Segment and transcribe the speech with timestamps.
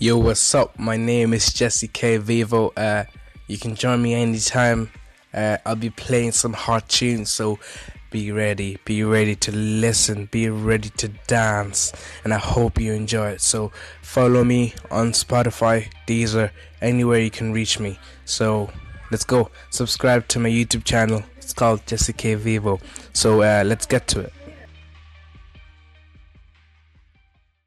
[0.00, 0.76] Yo, what's up?
[0.76, 2.72] My name is Jesse K Vivo.
[2.76, 3.04] Uh,
[3.46, 4.90] you can join me anytime.
[5.32, 7.60] Uh, I'll be playing some hard tunes, so
[8.10, 8.76] be ready.
[8.84, 10.26] Be ready to listen.
[10.32, 11.92] Be ready to dance,
[12.24, 13.40] and I hope you enjoy it.
[13.40, 13.70] So
[14.02, 16.50] follow me on Spotify, Deezer,
[16.82, 17.96] anywhere you can reach me.
[18.24, 18.70] So
[19.12, 19.48] let's go.
[19.70, 21.22] Subscribe to my YouTube channel.
[21.36, 22.80] It's called Jesse K Vivo.
[23.12, 24.32] So uh, let's get to it.